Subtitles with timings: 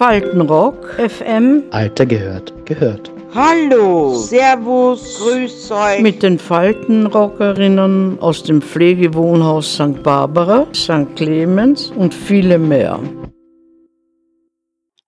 [0.00, 1.64] Faltenrock, FM.
[1.72, 3.12] Alter gehört, gehört.
[3.34, 6.00] Hallo, Servus, Grüß euch.
[6.00, 10.02] Mit den Faltenrockerinnen aus dem Pflegewohnhaus St.
[10.02, 11.14] Barbara, St.
[11.16, 12.98] Clemens und viele mehr.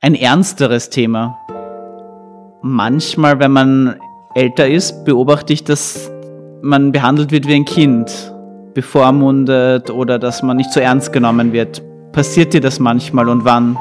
[0.02, 1.38] Ein ernsteres Thema.
[2.60, 3.96] Manchmal, wenn man
[4.34, 6.12] älter ist, beobachte ich, dass
[6.60, 8.34] man behandelt wird wie ein Kind,
[8.74, 11.80] bevormundet oder dass man nicht so ernst genommen wird.
[12.12, 13.78] Passiert dir das manchmal und wann?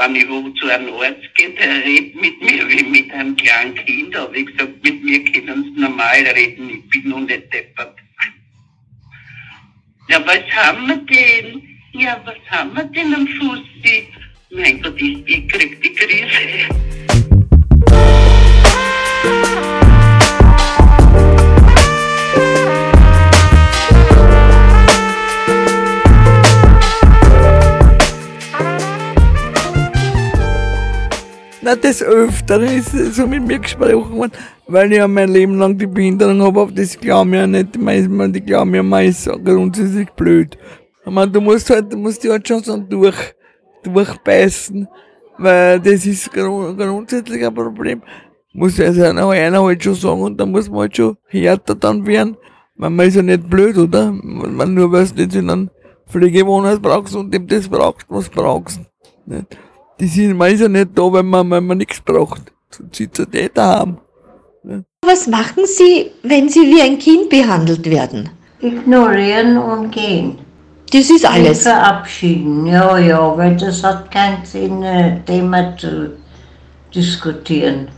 [0.00, 3.74] Wenn ich wo zu einem Arzt gehe, der redet mit mir wie mit einem kleinen
[3.74, 4.16] Kind.
[4.16, 7.96] Aber ich gesagt, mit mir können sie normal reden, ich bin noch nicht deppert.
[10.08, 11.62] Ja, was haben wir denn?
[11.92, 13.60] Ja, was haben wir denn am Fuß?
[14.50, 16.89] Mein Gott, ich, ich krieg die Krise.
[31.70, 34.32] Na, des Öfteren ist so mit mir gesprochen worden,
[34.66, 38.32] weil ich ja mein Leben lang die Behinderung habe, aber das glauben ja nicht, man,
[38.32, 40.58] die glauben ja, man ist grundsätzlich blöd.
[41.04, 43.36] Aber du musst halt, du musst dich halt schon so durch,
[43.84, 44.88] durchbeißen,
[45.38, 48.02] weil das ist grundsätzlich ein Problem.
[48.52, 52.36] Muss also einer, halt schon sagen und da muss man halt schon härter dann werden,
[52.74, 54.10] weil man ist ja nicht blöd, oder?
[54.10, 55.70] Man nur weil du nicht in einem
[56.08, 58.80] Pflegewohnhaus brauchst und dem das brauchst, was brauchst.
[59.24, 59.56] Nicht?
[60.00, 62.42] Die sind, man ist ja nicht da, wenn man, wenn man nichts braucht.
[62.70, 63.98] Sonst sitzt er nicht daheim.
[64.62, 64.84] Ne?
[65.04, 68.30] Was machen Sie, wenn Sie wie ein Kind behandelt werden?
[68.60, 70.38] Ignorieren und gehen.
[70.92, 71.58] Das ist alles.
[71.58, 76.16] Und verabschieden, ja, ja, weil das hat keinen Sinn, ein Thema zu
[76.94, 77.88] diskutieren.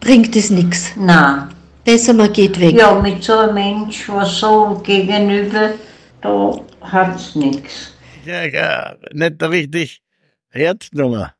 [0.00, 0.92] Bringt es nichts?
[0.96, 1.48] Nein.
[1.84, 2.76] Besser man geht weg.
[2.76, 5.70] Ja, mit so einem Mensch, was so gegenüber,
[6.20, 7.94] da hat's nichts.
[8.24, 10.02] Ja, ja, nicht richtig
[10.50, 11.34] Herznummer.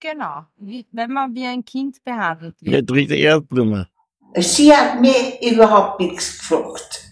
[0.00, 2.72] Genau, wenn man wie ein Kind behandelt wird.
[2.72, 3.88] Nicht richtig Erdblume.
[4.36, 7.04] Sie hat mir überhaupt nichts gefragt.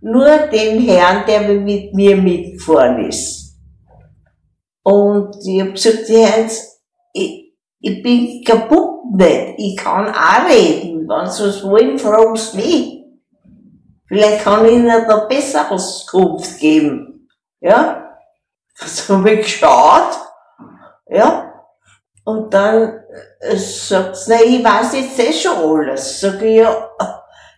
[0.00, 3.60] Nur den Herrn, der mit mir mitgefahren ist.
[4.82, 6.10] Und ich hab gesagt,
[7.12, 9.54] ich, ich bin kaputt nicht.
[9.58, 11.08] Ich kann auch reden.
[11.08, 13.04] Wenn sie was wollen, fragen sie mich.
[14.06, 17.28] Vielleicht kann ich ihnen da besser Auskunft geben.
[17.60, 18.16] Ja?
[18.74, 20.18] So habe ich geschaut.
[21.08, 21.51] Ja?
[22.24, 23.02] Und dann
[23.54, 26.20] sagt sie, na, ich weiß jetzt eh schon alles.
[26.20, 26.88] Sag ich, ja,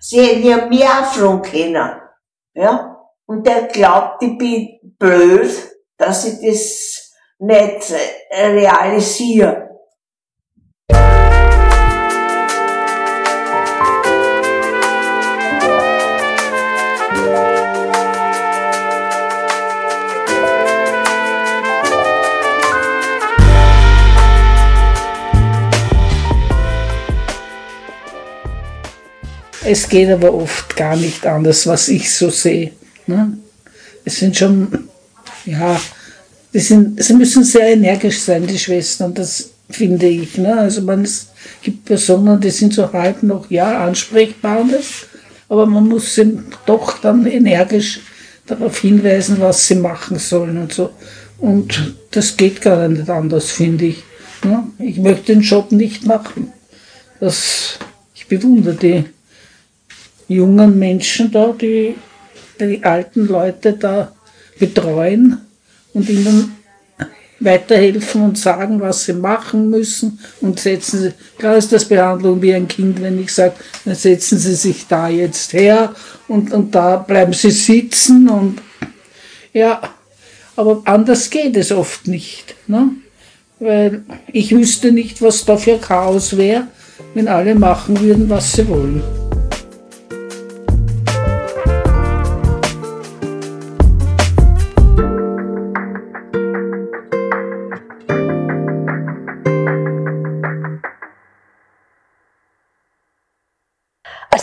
[0.00, 2.00] sie hätten ja mir auch fragen können.
[2.54, 2.96] Ja?
[3.26, 5.50] Und der glaubt, ich bin blöd,
[5.98, 7.94] dass ich das nicht
[8.32, 9.73] realisiere.
[29.66, 32.72] Es geht aber oft gar nicht anders, was ich so sehe.
[33.06, 33.38] Ne?
[34.04, 34.88] Es sind schon,
[35.46, 35.80] ja,
[36.52, 40.36] die sind, sie müssen sehr energisch sein, die Schwestern, das finde ich.
[40.36, 40.54] Ne?
[40.54, 41.28] Also man, es
[41.62, 44.66] gibt Personen, die sind so halb noch, ja, ansprechbar,
[45.48, 48.00] aber man muss sie doch dann energisch
[48.46, 50.90] darauf hinweisen, was sie machen sollen und so.
[51.38, 54.02] Und das geht gar nicht anders, finde ich.
[54.44, 54.64] Ne?
[54.78, 56.52] Ich möchte den Job nicht machen.
[57.18, 57.78] Das,
[58.14, 59.04] ich bewundere die
[60.28, 61.94] jungen Menschen da, die
[62.60, 64.12] die alten Leute da
[64.58, 65.40] betreuen
[65.92, 66.56] und ihnen
[67.40, 72.54] weiterhelfen und sagen, was sie machen müssen und setzen sie, klar ist das Behandlung wie
[72.54, 73.54] ein Kind, wenn ich sage,
[73.84, 75.94] dann setzen sie sich da jetzt her
[76.28, 78.62] und, und da bleiben sie sitzen und
[79.52, 79.82] ja,
[80.56, 82.90] aber anders geht es oft nicht, ne?
[83.58, 86.68] weil ich wüsste nicht, was da für Chaos wäre,
[87.14, 89.23] wenn alle machen würden, was sie wollen.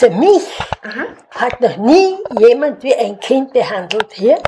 [0.02, 0.48] Also mich
[0.82, 1.06] Aha.
[1.30, 4.42] hat noch nie jemand wie ein Kind behandelt hier.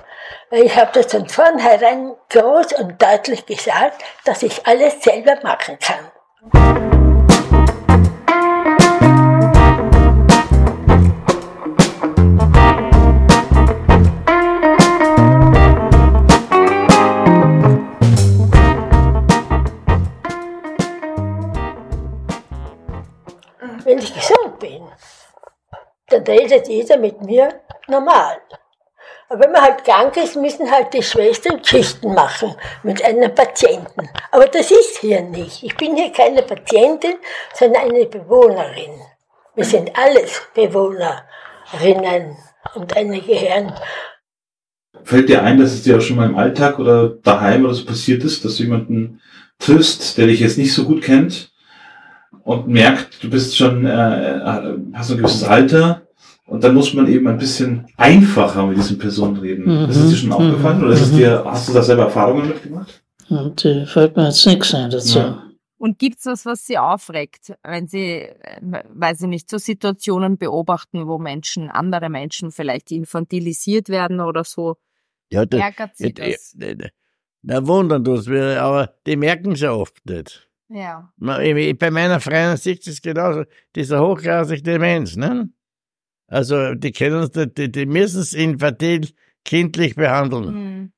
[0.50, 6.12] Ich habe das von vornherein groß und deutlich gesagt, dass ich alles selber machen kann.
[26.34, 28.38] Redet jeder mit mir normal.
[29.30, 32.54] Aber wenn man halt krank ist, müssen halt die Schwestern Geschichten machen
[32.84, 34.10] mit einem Patienten.
[34.32, 35.64] Aber das ist hier nicht.
[35.64, 37.16] Ich bin hier keine Patientin,
[37.54, 38.92] sondern eine Bewohnerin.
[39.56, 42.38] Wir sind alles Bewohnerinnen
[42.76, 43.74] und eine gehören.
[45.04, 47.86] Fällt dir ein, dass es dir auch schon mal im Alltag oder daheim oder so
[47.86, 49.22] passiert ist, dass du jemanden
[49.60, 51.52] triffst, der dich jetzt nicht so gut kennt
[52.44, 54.40] und merkt, du bist schon, äh,
[54.94, 56.03] hast ein gewisses Alter
[56.46, 59.66] und dann muss man eben ein bisschen einfacher mit diesen Personen reden.
[59.66, 59.90] Mhm.
[59.90, 60.34] Ist es dir schon Mhm.
[60.36, 61.18] aufgefallen oder ist es Mhm.
[61.18, 63.04] dir, hast du da selber Erfahrungen mitgemacht?
[63.30, 65.20] Und äh, fällt mir jetzt nichts ein dazu.
[65.20, 65.44] Ja.
[65.78, 68.28] Und gibt's was, was Sie aufregt, wenn Sie,
[68.62, 74.78] weil Sie nicht so Situationen beobachten, wo Menschen, andere Menschen vielleicht infantilisiert werden oder so?
[75.32, 76.56] Ja, das, Ärgert Sie ja, das?
[77.42, 80.50] Da wundern tut's mir, aber die merken es ja oft nicht.
[80.70, 81.12] Ja.
[81.42, 83.44] Ich- ich- Bei meiner Freundin sieht es genauso,
[83.76, 85.50] dieser hochgradig Demenz, ne?
[86.34, 89.14] Also, die können uns, die, die müssen es infantil,
[89.46, 90.48] kindlich behandeln.
[90.48, 90.94] Hm.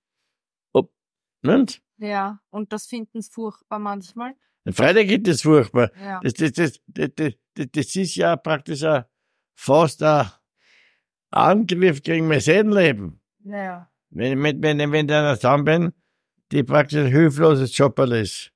[0.71, 0.93] Ob,
[1.41, 1.81] nicht?
[1.97, 2.39] Ja.
[2.51, 4.33] Und das finden Sie furchtbar manchmal?
[4.71, 5.91] Freitag geht das furchtbar.
[6.01, 6.21] Ja.
[6.23, 9.03] Das, das, das, das, das, ist ja praktisch ein,
[9.55, 10.31] fast ein
[11.31, 13.21] Angriff gegen mein Seelenleben.
[13.43, 13.91] Ja.
[14.11, 15.93] Wenn, wenn, wenn, wenn ich einer zusammen bin,
[16.53, 18.53] die praktisch ein hilfloses Jobberl ist.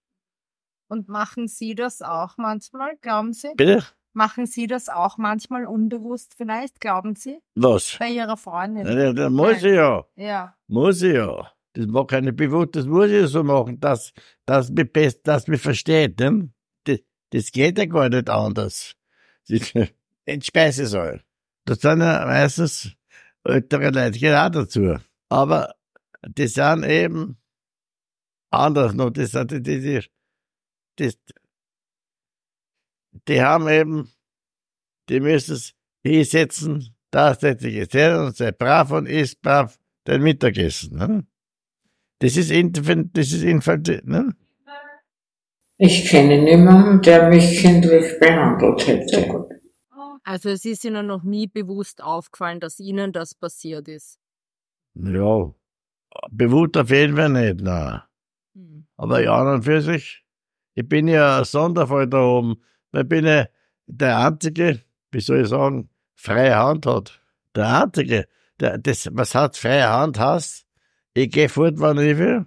[0.88, 3.50] Und machen Sie das auch manchmal, glauben Sie?
[3.58, 3.84] Bitte?
[4.20, 7.40] Machen Sie das auch manchmal unbewusst vielleicht, glauben Sie?
[7.56, 7.96] Was?
[7.98, 8.86] Bei Ihrer Freundin?
[8.86, 10.06] Ja, ja, da muss ich ja.
[10.18, 10.58] Ja.
[10.68, 11.50] Muss ich ja.
[11.72, 14.12] Das war keine bewusst, das muss ich so machen, dass,
[14.46, 16.50] dass mich best, dass mich versteht, ne?
[16.84, 17.00] Das,
[17.30, 18.94] das geht ja gar nicht anders.
[19.48, 19.72] Das-
[20.26, 21.24] In Speisesaal.
[21.64, 22.92] Das sind ja meistens
[23.46, 24.98] ältere Leute, geht auch dazu.
[25.30, 25.76] Aber
[26.28, 27.38] die sind eben
[28.52, 30.02] anders noch, das sind die, die, die,
[31.00, 31.14] die,
[33.28, 34.10] die haben eben,
[35.10, 35.74] die müssen es
[36.04, 40.98] hinsetzen, da setze ich jetzt hin und sei brav und isst brav dein Mittagessen.
[40.98, 41.28] Ne?
[42.20, 44.36] Das ist infant, das ist infant, ne?
[45.82, 49.48] Ich kenne niemanden, der mich kindlich behandelt hätte.
[50.24, 54.20] Also es ist Ihnen noch nie bewusst aufgefallen, dass Ihnen das passiert ist.
[54.94, 55.54] Ja,
[56.30, 58.02] bewusst auf jeden Fall nicht, nein.
[58.98, 60.26] Aber ja, und für sich,
[60.76, 62.62] ich bin ja ein Sonderfall da oben,
[62.94, 63.48] ich bin ja
[63.88, 64.82] der Einzige,
[65.12, 67.22] wie soll ich sagen, freie Hand hat.
[67.56, 68.28] Der Einzige,
[68.60, 70.66] der, das, was hat freie Hand hast,
[71.14, 72.46] ich gehe fort, wann ich will,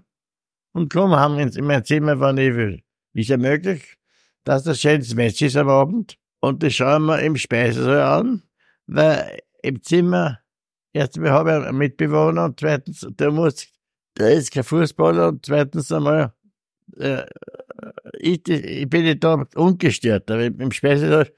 [0.73, 2.83] und komm heim ins, in mein Zimmer, wann ich will.
[3.15, 3.97] Ist ja möglich,
[4.45, 8.43] dass das schönes Match ist am Abend, und das schauen wir im Speisesaal an,
[8.87, 10.41] weil im Zimmer,
[10.93, 13.69] erstens, wir haben einen Mitbewohner, und zweitens, der muss,
[14.19, 16.33] der ist kein Fußballer, und zweitens einmal,
[16.97, 17.25] äh,
[18.19, 21.33] ich, ich bin nicht da ungestört, aber im Speisesaal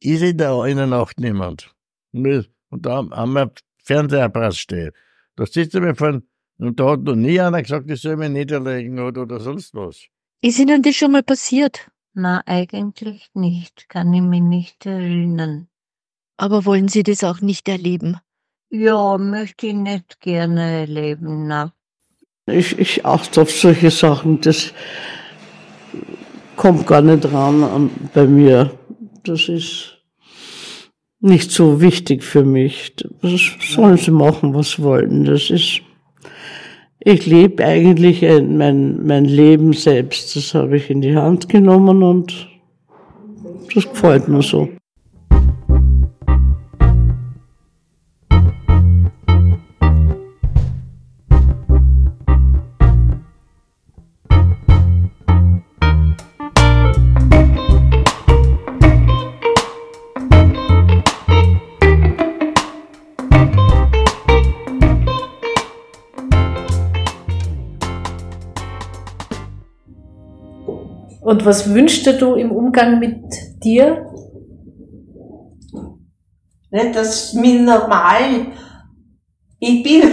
[0.00, 1.74] ist in der, in der Nacht niemand.
[2.12, 3.52] Und da haben wir
[3.82, 4.92] Fernsehapparat stehen.
[5.36, 6.22] Da sitzt er mir von,
[6.58, 10.06] und da hat noch nie einer gesagt, ich soll mich niederlegen oder, oder sonst was.
[10.42, 11.90] Ist Ihnen das schon mal passiert?
[12.14, 13.88] Na, eigentlich nicht.
[13.88, 15.68] Kann ich mich nicht erinnern.
[16.36, 18.16] Aber wollen Sie das auch nicht erleben?
[18.70, 21.72] Ja, möchte ich nicht gerne erleben, na.
[22.46, 24.72] Ich, ich achte auf solche Sachen, das
[26.60, 28.70] kommt gar nicht ran an, bei mir.
[29.24, 29.96] Das ist
[31.20, 32.94] nicht so wichtig für mich.
[33.22, 33.40] Das
[33.74, 35.24] sollen sie machen, was wollen.
[35.24, 35.80] Das ist,
[37.02, 40.36] ich lebe eigentlich ein- mein, mein Leben selbst.
[40.36, 42.46] Das habe ich in die Hand genommen und
[43.74, 44.68] das gefällt mir so.
[71.20, 73.22] Und was wünschst du im Umgang mit
[73.62, 74.06] dir?
[76.70, 78.46] Nicht, dass mir normal,
[79.58, 80.02] ich bin,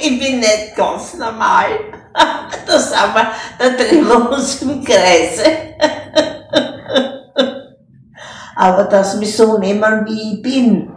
[0.00, 1.68] ich bin nicht ganz normal.
[2.66, 5.44] Da sind wir, da wir uns im Kreise.
[8.56, 10.90] Aber dass mich so nehmen, wie ich bin.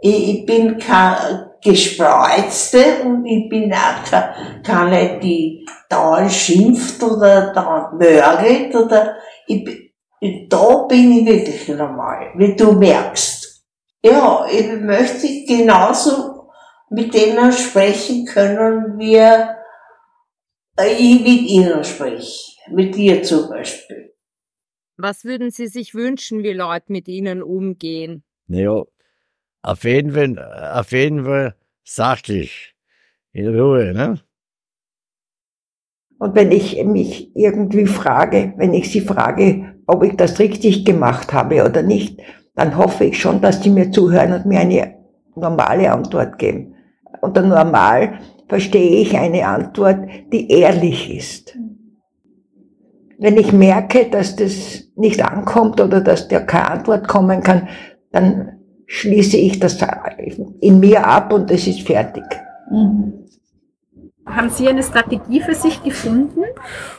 [0.00, 7.52] Ich, ich bin keine Gespreizte und ich bin auch keine, keine die dauernd schimpft oder
[7.52, 9.92] dauernd mörgelt oder ich,
[10.48, 13.64] da bin ich wirklich normal, wie du merkst.
[14.02, 16.50] Ja, ich möchte genauso
[16.90, 19.20] mit denen sprechen können, wie
[20.78, 22.52] ich mit ihnen spreche.
[22.68, 24.14] Mit dir zum Beispiel.
[24.96, 28.24] Was würden Sie sich wünschen, wie Leute mit Ihnen umgehen?
[28.46, 28.82] Naja,
[29.66, 32.74] auf jeden Fall, auf jeden Fall sachlich.
[33.32, 34.20] In Ruhe, ne?
[36.18, 41.32] Und wenn ich mich irgendwie frage, wenn ich sie frage, ob ich das richtig gemacht
[41.32, 42.20] habe oder nicht,
[42.54, 44.94] dann hoffe ich schon, dass die mir zuhören und mir eine
[45.34, 46.74] normale Antwort geben.
[47.20, 51.58] Unter normal verstehe ich eine Antwort, die ehrlich ist.
[53.18, 57.68] Wenn ich merke, dass das nicht ankommt oder dass da keine Antwort kommen kann,
[58.12, 58.56] dann
[58.86, 59.78] schließe ich das
[60.60, 62.24] in mir ab und es ist fertig.
[62.70, 63.26] Mhm.
[64.24, 66.42] Haben Sie eine Strategie für sich gefunden?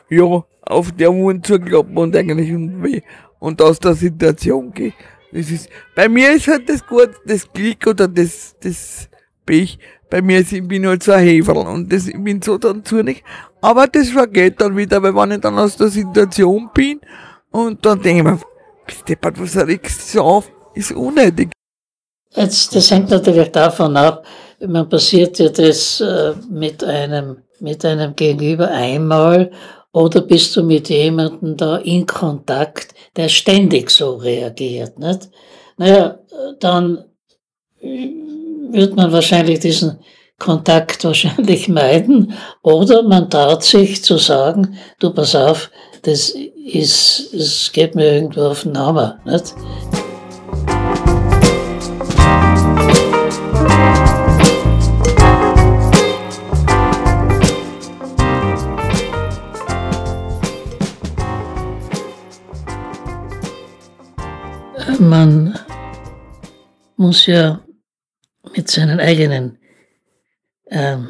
[0.09, 3.03] Ja, auf der Mund zu klappen und eigentlich irgendwie
[3.39, 4.93] und aus der Situation gehen.
[5.31, 9.09] Das ist, bei mir ist halt das gut, das Glück oder das, das
[9.45, 9.77] Pech.
[10.09, 12.83] Bei mir ist, ich bin halt so ein Heferl und das, ich bin so dann
[12.85, 13.23] zornig.
[13.61, 17.01] Aber das vergeht dann wieder, weil wenn ich dann aus der Situation bin
[17.51, 18.39] und dann denke ich mir,
[18.85, 20.49] bist deppert, was regst du auf?
[20.73, 21.49] Ist unnötig.
[22.35, 24.25] Jetzt, das hängt natürlich davon ab,
[24.65, 29.51] man passiert ja das äh, mit einem, mit einem Gegenüber einmal
[29.93, 35.29] oder bist du mit jemandem da in Kontakt, der ständig so reagiert, nicht?
[35.77, 36.19] Naja,
[36.59, 37.05] dann
[37.81, 39.99] wird man wahrscheinlich diesen
[40.39, 45.71] Kontakt wahrscheinlich meiden oder man traut sich zu sagen, du pass auf,
[46.03, 46.29] das
[46.65, 49.53] ist, es geht mir irgendwo auf den Hammer, nicht?
[64.99, 65.57] Man
[66.95, 67.61] muss ja
[68.55, 69.57] mit seinen eigenen
[70.69, 71.07] ähm,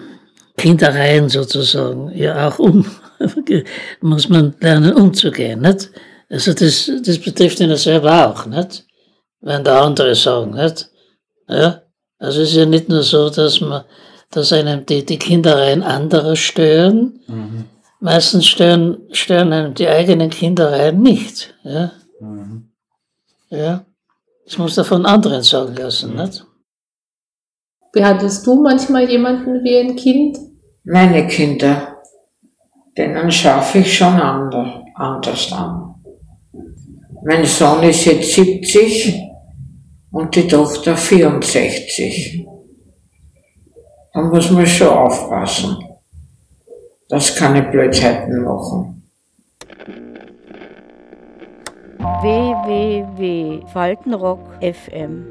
[0.58, 2.86] Kindereien sozusagen ja auch um,
[4.02, 5.92] muss man lernen umzugehen, nicht?
[6.30, 8.86] Also das, das betrifft ihn selber auch, nicht?
[9.40, 10.90] Wenn der andere sagen, nicht?
[11.48, 11.84] Ja?
[12.20, 13.84] Also es ist ja nicht nur so, dass man,
[14.32, 17.20] dass einem die, die Kindereien anderer stören.
[17.28, 17.66] Mhm.
[18.00, 21.92] Meistens stören, stören einem die eigenen Kindereien nicht, ja?
[23.50, 23.58] Mhm.
[23.58, 23.86] Ja.
[24.46, 26.46] Ich muss davon anderen sagen lassen, nicht?
[27.92, 30.38] Behandelst du manchmal jemanden wie ein Kind?
[30.84, 31.98] Meine Kinder,
[32.98, 34.20] denen schaffe ich schon
[34.96, 35.96] anders an.
[37.24, 39.22] Mein Sohn ist jetzt 70
[40.12, 42.46] und die Tochter 64.
[44.14, 45.78] Da muss man schon aufpassen,
[47.10, 48.97] dass keine Blödheiten machen.
[52.00, 55.26] www.faltenrock FM.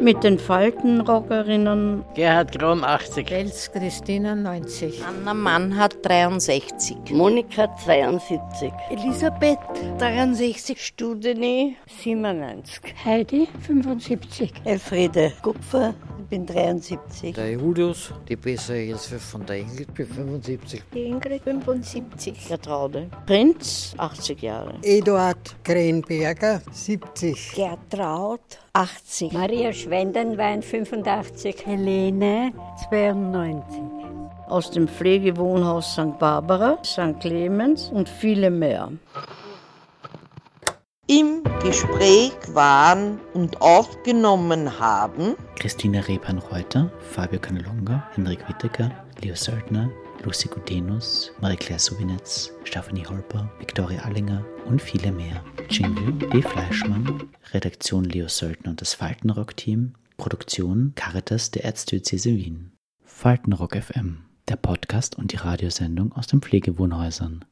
[0.00, 9.58] Mit den Faltenrockerinnen Gerhard Kron 80, Els Christina 90, Anna Mannhardt 63, Monika 72, Elisabeth
[9.98, 15.94] 63, Studeni 97, Heidi 75, Elfriede Kupfer
[16.28, 17.34] bin 73.
[17.34, 20.82] Der Julius, die bessere Hilfe von der Ingrid, bin 75.
[20.92, 22.48] Die Ingrid 75.
[22.48, 24.74] Gertraude Prinz, 80 Jahre.
[24.82, 27.54] Eduard Krenberger, 70.
[27.54, 28.40] Gertraud,
[28.72, 29.32] 80.
[29.32, 31.66] Maria Schwendenwein, 85.
[31.66, 32.52] Helene,
[32.88, 33.80] 92.
[34.48, 36.18] Aus dem Pflegewohnhaus St.
[36.18, 37.20] Barbara, St.
[37.20, 38.92] Clemens und viele mehr.
[41.06, 49.90] Im Gespräch waren und aufgenommen haben Christina Repan-Reuter, Fabio Canelonga, Henrik Wittecker, Leo Söldner,
[50.22, 55.44] Lucy Gudenus, Marie-Claire Subinetz, Stephanie Holper, Viktoria Allinger und viele mehr.
[55.68, 56.40] Jingle D.
[56.40, 62.72] Fleischmann, Redaktion Leo Söldner und das Faltenrock-Team, Produktion Caritas der Erzdiözese Wien.
[63.04, 67.44] Faltenrock FM, der Podcast und die Radiosendung aus den Pflegewohnhäusern.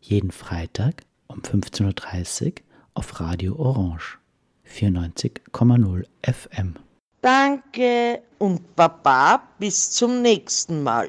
[0.00, 2.52] Jeden Freitag um 15.30 Uhr
[2.96, 4.18] auf Radio Orange
[4.66, 6.74] 94,0 FM.
[7.20, 11.08] Danke und Baba, bis zum nächsten Mal.